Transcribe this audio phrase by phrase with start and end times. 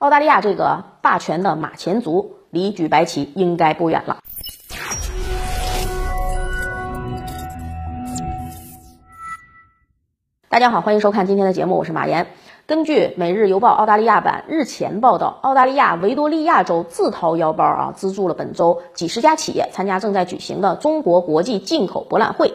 [0.00, 4.20] 澳大利亚这个霸权的马前卒离举白旗应该不远了。
[10.48, 12.28] 大家好，欢迎收看今天的节目，我是马岩。
[12.64, 22.54] 根据《每日邮报》澳大利亚版日前报道，澳大利亚维多利亚州自掏腰包啊，资助了本周几十家企业参加正在举行的中国国际进口博览会。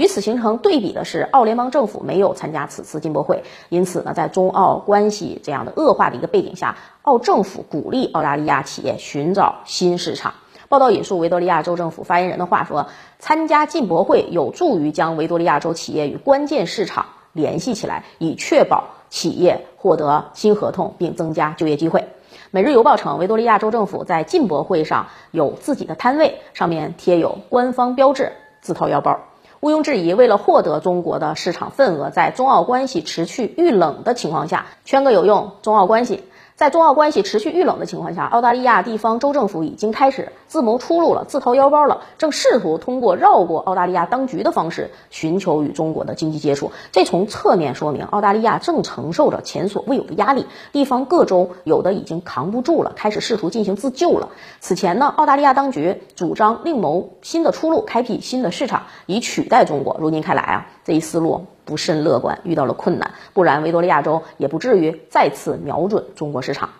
[0.00, 10.32] 与此形成对比的是，澳联邦政府没有参加此次进博会，因此呢，在中澳关系这样的恶化的一个背景下，澳政府鼓励澳大利亚企业寻找新市场。
[10.70, 12.86] 报道引述维多利亚州政府发言人的话说
[13.20, 22.08] ：“参加进博会有助于将维多利亚州企业与关键市场。”联系起来，以确保企业获得新合同并增加就业机会。
[22.50, 28.32] 每日邮报称，维多利亚州政府在进博会上有自己的摊位，上面贴有官方标志，
[28.62, 29.20] 自掏腰包。
[29.60, 36.24] 毋庸置疑，为了获得中国的市场份额，在中澳关系持续遇冷的情况下，圈个有用，中澳关系。
[36.60, 46.70] 在中澳关系持续遇冷的情况下，澳大利亚地方州政府已经开始自谋出路了，自掏腰包了，正试图通过绕过澳大利亚当局的方式寻求与中国的经济接触。
[46.92, 50.44] 这从侧面说明，澳大利亚正承受着前所未有的压力。
[50.70, 54.28] 地方各州有的已经扛不住了，开始试图进行自救了。
[54.60, 59.96] 此前呢，澳大利亚当局主张另谋新的出路，开辟新的市场以取代中国。
[59.98, 61.46] 如今看来啊，这一思路。
[61.70, 66.70] 不甚乐观，遇到了困难，不然维多利亚州也不至于再次瞄准中国市场。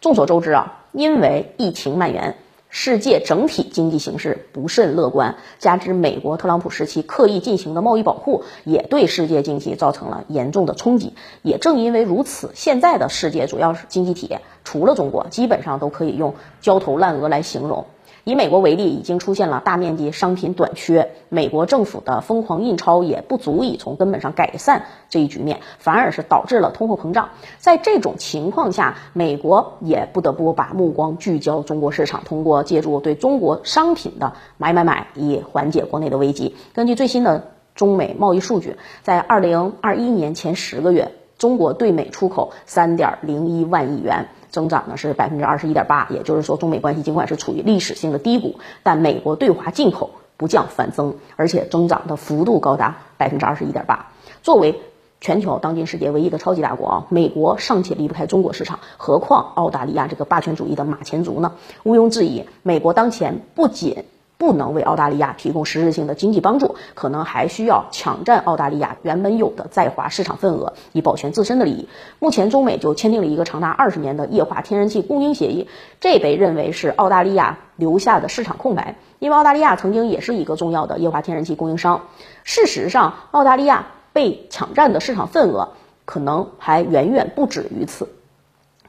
[0.00, 2.34] 众所周知啊，因为疫情蔓延，
[2.68, 11.14] 世界整体经济形势不甚乐观，加之美国特朗普时期刻意进行的贸易保护，也对世界经济造成了严重的冲击。
[11.42, 17.86] 也正因为如此，现在的世界主要经济体，除了中国，基本上都可以用焦头烂额来形容。
[18.24, 27.30] 以美国为例，已经出现了大面积商品短缺，美国政府的疯狂印钞也不足以从根本上改善这一局面，反而是导致了通货膨胀。
[27.58, 36.54] 在这种情况下，美国也不得不把目光聚焦中国市场，通过借助对中国商品的买买买，以缓解国内的危机。
[36.74, 44.28] 根据最新的中美贸易数据，在二零二一年前十个月，中国对美出口三点零一万亿元。
[44.52, 54.10] 增长呢是百分之二十一点八，也就是说，中美关系尽管是处于历史性的低谷，但美国对华进口不降反增，而且增长的幅度高达百分之二十一点八。
[54.42, 54.80] 作为
[55.20, 61.52] 全球当今世界唯一的超级大国啊，美国尚且离不开中国市场，何况澳大利亚这个霸权主义的马前卒呢？
[61.84, 64.04] 毋庸置疑，美国当前不仅
[64.42, 71.88] 不能为澳大利亚提供实质性的经济帮助，可能还需要抢占澳大利亚原本有的在华市场份额，以保全自身的利益。
[72.18, 75.68] 目前，中美就签订了一个长达二十年的液化天然气供应协议，
[76.00, 82.00] 这被认为是澳大利亚留下的市场空白，因为澳大利亚曾经也是一个重要的液化天然气供应商。
[82.42, 85.68] 事实上，澳大利亚被抢占的市场份额
[86.04, 88.08] 可能还远远不止于此。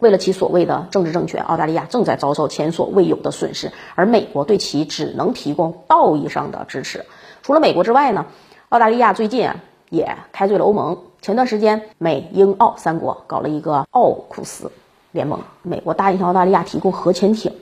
[0.03, 7.05] 为了其所谓的政治正确，澳大利亚正在遭受前所未有的损失，而美国对其只能提供道义上的支持。
[7.41, 8.25] 除了美国之外呢，
[8.67, 9.49] 澳大利亚最近
[9.89, 10.97] 也开罪了欧盟。
[11.21, 14.73] 前段时间，美英澳三国搞了一个奥库斯
[15.13, 17.53] 联盟，美国答应向澳大利亚提供核潜艇。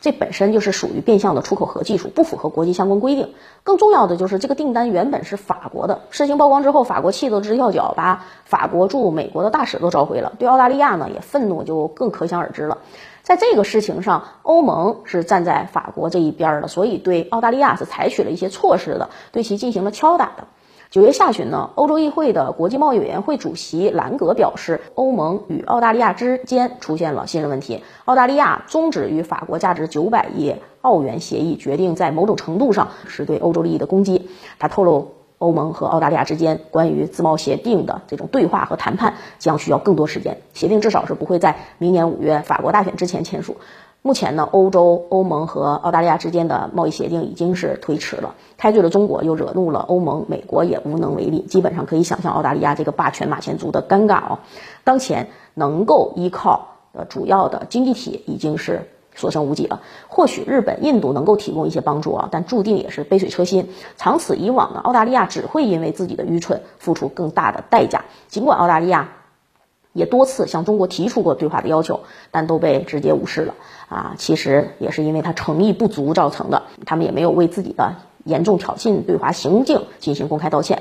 [0.00, 3.34] 这本身就是属于变相的出口核技术，不符合国际相关规定。
[3.64, 10.32] 更重要的就是，这个订单原本是法国的，事情曝光之后，法国气得直跳脚，把法国驻美国的大使都召回了。
[10.38, 12.78] 对澳大利亚呢，也愤怒就更可想而知了。
[13.22, 20.44] 在这个事情上，欧盟是站在法国这一边的，所以对澳大利亚是采取了一些措施的，对其进行了敲打的。
[20.90, 27.82] 九月下旬呢，欧洲议会的国际贸易委员会主席兰格表示，欧盟与澳大利亚之间出现了信任问题。
[28.06, 34.30] 澳大利亚终止与法国价值九百亿澳元协议，决定在某种程度上是对欧洲利益的攻击。
[34.58, 35.06] 他透露，
[35.38, 43.56] 欧盟和澳大利亚之间关于自贸协定的这种对话和谈判将需要更多时间，协定至少是不会在明年五月法国大选之前签署。
[44.00, 51.40] 目前呢，欧洲欧盟和澳大利亚之间的贸易协定已经是推迟了，开罪了中国，又惹怒了欧盟，美国也无能为力。
[51.42, 54.38] 基本上可以想象澳大利亚这个霸权马前卒的尴尬哦。
[54.84, 58.88] 当前能够依靠的主要的经济体已经是
[59.18, 59.82] 所剩无几了。
[60.08, 63.68] 或许日本、印度能够提供一些帮助啊，但注定也是杯水车薪。
[63.98, 68.06] 长此以往呢，澳大利亚只会因为自己的愚蠢付出更大的代价。
[68.28, 69.10] 尽管澳大利亚。
[69.94, 72.00] 也多次向中国提出过对话的要求，
[72.30, 73.54] 但都被直接无视了
[73.88, 74.14] 啊！
[74.16, 80.77] 其实也是因为他诚意不足造成的，他们也没有为自己的严重挑衅对华行径进行公开道歉。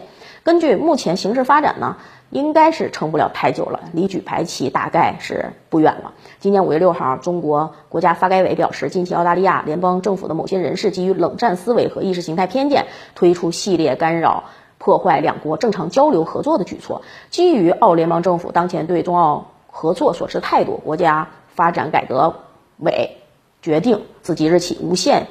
[0.47, 1.97] 根据目前形势发展呢，
[2.29, 6.13] 应该是撑不了太久了，离举牌期大概是不远了。
[6.39, 14.45] 今年五月六号，中国国家发改委表示，近期澳大利亚联邦政府的某些人士基于冷战思维和意识形态偏见，推出系列干扰。
[14.77, 22.33] 破坏两国正常交流合作的举措，基于澳联邦政府当前对中澳合作所持态度，国家发展改革
[22.77, 23.17] 委
[23.61, 25.27] 决定自即日起无限。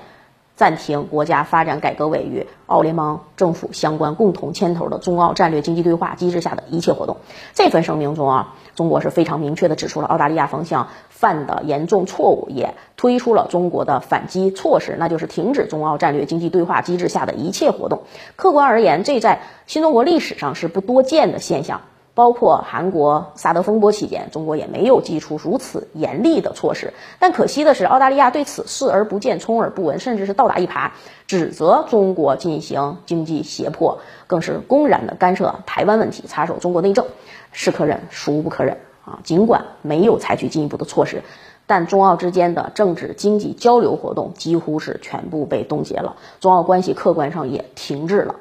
[0.57, 7.19] 暂停国家发展改革委与澳联邦政府相关共同牵头的中澳战略经济对话机制下的一切活动。
[7.53, 18.05] 这份声明中啊，中国是非常明确的指出了澳大利亚方向犯的严重错误，也推出了中国的反击措施，那就是停止中澳战略经济对话机制下的一切活动。
[18.35, 21.83] 客观而言，这在新中国历史上是不多见的现象。
[22.17, 26.95] 包括韩国萨德风波期间，中国也没有祭出如此严厉的措施。
[27.19, 30.91] 但可惜的是，澳大利亚对此视而不见、充耳不闻，甚至是倒打一耙，
[31.27, 37.05] 指责中国进行经济胁迫，更是公然的干涉台湾问题，插手中国内政，
[37.53, 39.19] 是可忍孰不可忍啊！
[39.23, 41.23] 尽管没有采取进一步的措施，
[41.67, 48.37] 但中澳之间的政治经济交流活动几乎是全部被冻结了，中澳关系客观上也停滞了。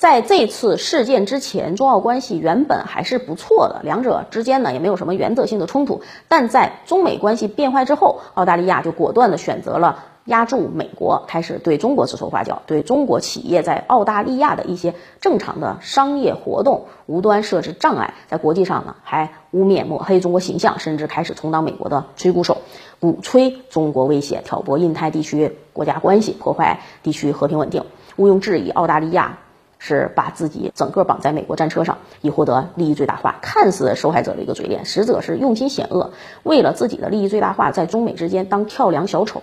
[0.00, 6.00] 在这次事件之前，中澳关系原本还是不错的，两者之间呢也没有什么原则性的冲突。
[6.26, 22.56] 但在中美关系变坏之后，澳大利亚就果断地选择了压住美国，开始对中国指手画脚，对中国企业在澳大利亚的一些正常的商业活动无端设置障碍，在国际上呢还污蔑抹黑中国形象，甚至开始充当美国的吹鼓手，
[23.00, 27.84] 鼓吹中国威胁，挑拨印太地区国家关系，破坏地区和平稳定。
[28.16, 29.36] 毋庸置疑，澳大利亚。
[29.82, 33.36] 是把自己整个绑在美国战车上，以获得利益最大化。
[33.40, 36.12] 看似受害者的一个嘴脸，实则是用心险恶，
[36.42, 39.42] 为了自己的利益最大化，在中美之间当跳梁小丑。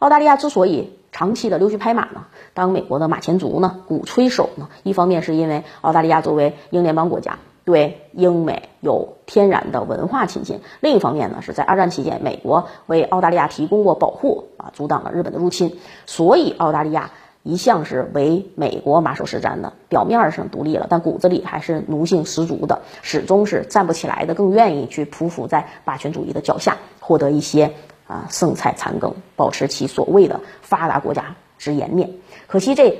[0.00, 17.12] 澳大利亚之所以长期的溜须拍马呢，当美国的马前卒呢，鼓吹手呢，一方面是因为澳大利亚作为英联邦国家，对英美有天然的文化亲近；另一方面呢，是在二战期间，美国为澳大利亚提供过保护啊，阻挡了日本的入侵，所以澳大利亚。
[17.42, 27.72] 一向是为美国马首是瞻的，表面上独立了，但骨子里还是奴性十足的，始终是站不起来的，更愿意去匍匐在霸权主义的脚下，获得一些
[28.06, 32.10] 啊剩菜残羹，保持其所谓的发达国家之颜面。
[32.46, 32.98] 可惜这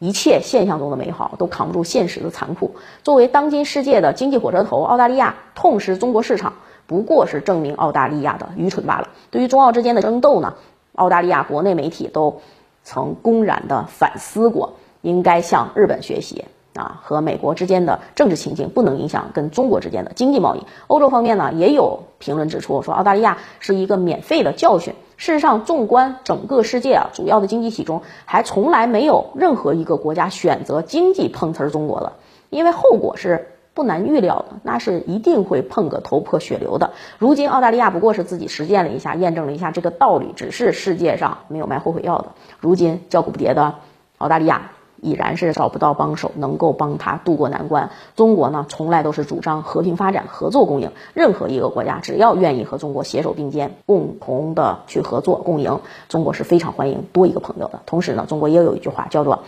[0.00, 2.74] 一切现象中的美好都扛不住现实的残酷。
[3.04, 6.54] 作为当今世界的经济火车头，澳大利亚痛失中国市场，
[6.88, 9.10] 不过是证明澳大利亚的愚蠢罢了。
[9.30, 10.54] 对于中澳之间的争斗呢，
[10.96, 12.40] 澳大利亚国内媒体都。
[12.86, 16.44] 曾公然的反思过，应该向日本学习
[16.76, 20.62] 啊，和美国之间的政治情境不能影响跟中国之间的经济贸易。
[20.86, 24.94] 欧洲方面呢，也有评论指出说，澳大利亚是一个免费的教训。
[25.16, 32.12] 事实上，纵观整个世界啊，主要的经济体中，还从来没有任何一个国家选择经济碰瓷儿中国的，
[32.50, 33.48] 因为后果是。
[33.76, 36.92] 不难预料的，那是一定会碰个头破血流的。
[37.18, 42.28] 如今澳大利亚不过是自己实践了一下，验证了一下这个道理，只是世界上没有卖后悔药的。
[42.58, 43.74] 如今叫苦不迭的
[44.16, 44.70] 澳大利亚
[45.02, 47.90] 已然是找不到帮手能够帮他渡过难关。
[48.14, 50.92] 中国呢，从来都是主张和平发展、合作共赢。
[51.12, 57.82] 任何一个国家只要愿意和中国携手并肩，共同的去合作共赢，中国是非常欢迎多一个朋友的。
[57.84, 59.40] 同时呢，中国也有一句话叫做。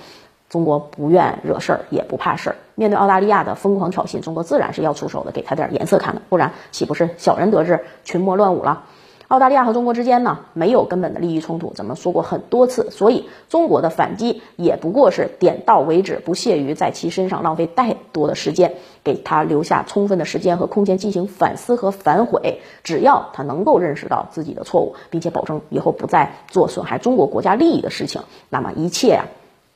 [0.49, 2.57] 中国不愿惹事儿，也不怕事儿。
[2.75, 8.85] 面对澳大利亚的疯狂挑衅，中国自然是要出手的，给他点颜色看的，不然岂不是小人得志，群魔乱舞了？
[9.27, 22.63] 澳大利亚和中国之间呢，没有根本的利益冲突，咱们说过很多次，所以中国的反击也不过是点到为止，不屑于在其身上浪费太多的时间，给他留下充分的时间和空间进行反思和反悔。
[22.83, 29.27] 只要他能够认识到自己的错误，并且保证以后不再做损害中国国家利益的事情，那么一切啊。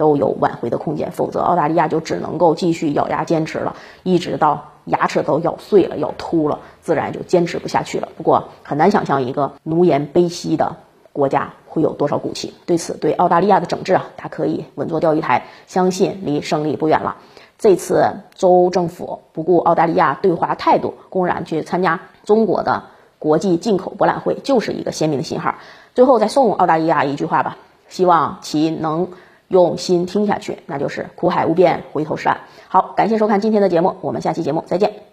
[0.02, 8.08] 都有挽回的空间，否则澳大利亚就只能够继续咬牙坚持了，一直到牙齿都咬碎了、咬秃了，自然就坚持不下去了。
[8.16, 10.74] 不过很难想象一个奴颜卑膝的
[11.12, 12.52] 国家会有多少骨气。
[12.66, 17.18] 对此，对澳大利亚的整治啊，他可以稳坐钓鱼台，相信离胜利不远了。
[17.60, 18.04] 这次
[18.34, 22.82] 州政府不顾澳大利亚对华态度，公然去参加中国的
[23.20, 25.54] 国际进口博览会，就是一个鲜明的信号。
[25.94, 27.56] 最后再送澳大利亚一句话吧，
[27.88, 29.06] 希望其能。
[29.52, 32.40] 用心听下去，那就是苦海无边，回头是岸。
[32.68, 35.11] 好，感谢收看今天的节目，我们下期节目再见。